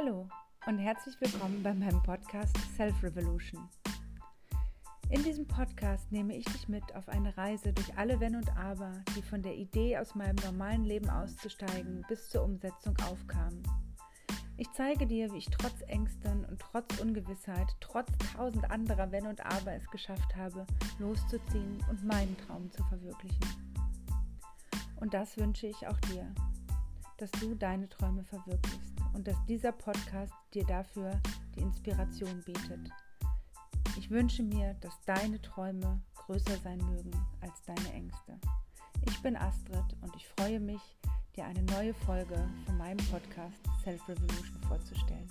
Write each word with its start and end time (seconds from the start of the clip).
Hallo 0.00 0.28
und 0.66 0.78
herzlich 0.78 1.20
willkommen 1.20 1.60
bei 1.60 1.74
meinem 1.74 2.00
Podcast 2.04 2.56
Self 2.76 3.02
Revolution. 3.02 3.68
In 5.10 5.24
diesem 5.24 5.44
Podcast 5.44 6.12
nehme 6.12 6.36
ich 6.36 6.44
dich 6.44 6.68
mit 6.68 6.94
auf 6.94 7.08
eine 7.08 7.36
Reise 7.36 7.72
durch 7.72 7.98
alle 7.98 8.20
Wenn 8.20 8.36
und 8.36 8.56
Aber, 8.56 8.92
die 9.16 9.22
von 9.22 9.42
der 9.42 9.56
Idee, 9.56 9.98
aus 9.98 10.14
meinem 10.14 10.36
normalen 10.44 10.84
Leben 10.84 11.10
auszusteigen, 11.10 12.04
bis 12.06 12.28
zur 12.28 12.44
Umsetzung 12.44 12.94
aufkamen. 13.10 13.60
Ich 14.56 14.68
zeige 14.72 15.04
dir, 15.04 15.32
wie 15.32 15.38
ich 15.38 15.50
trotz 15.50 15.82
Ängsten 15.88 16.44
und 16.44 16.60
trotz 16.60 17.00
Ungewissheit, 17.00 17.74
trotz 17.80 18.12
tausend 18.36 18.70
anderer 18.70 19.10
Wenn 19.10 19.26
und 19.26 19.44
Aber 19.44 19.72
es 19.72 19.90
geschafft 19.90 20.36
habe, 20.36 20.64
loszuziehen 21.00 21.84
und 21.90 22.04
meinen 22.04 22.36
Traum 22.46 22.70
zu 22.70 22.84
verwirklichen. 22.84 23.40
Und 25.00 25.12
das 25.12 25.36
wünsche 25.36 25.66
ich 25.66 25.88
auch 25.88 25.98
dir, 26.12 26.32
dass 27.16 27.32
du 27.32 27.56
deine 27.56 27.88
Träume 27.88 28.22
verwirklichst 28.22 28.98
und 29.18 29.26
dass 29.26 29.44
dieser 29.46 29.72
Podcast 29.72 30.32
dir 30.54 30.64
dafür 30.64 31.10
die 31.56 31.60
Inspiration 31.60 32.40
bietet. 32.44 32.88
Ich 33.98 34.10
wünsche 34.10 34.44
mir, 34.44 34.74
dass 34.74 35.00
deine 35.06 35.42
Träume 35.42 36.00
größer 36.14 36.56
sein 36.62 36.78
mögen 36.78 37.10
als 37.40 37.60
deine 37.66 37.92
Ängste. 37.94 38.38
Ich 39.08 39.20
bin 39.20 39.36
Astrid 39.36 39.96
und 40.02 40.14
ich 40.14 40.28
freue 40.28 40.60
mich, 40.60 40.80
dir 41.34 41.46
eine 41.46 41.64
neue 41.64 41.94
Folge 41.94 42.48
von 42.64 42.78
meinem 42.78 43.04
Podcast 43.08 43.60
Self 43.82 44.08
Revolution 44.08 44.62
vorzustellen. 44.68 45.28